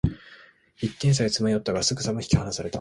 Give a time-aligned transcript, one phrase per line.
[0.77, 2.69] 一点差へと詰め寄ったが、すぐさま引き離された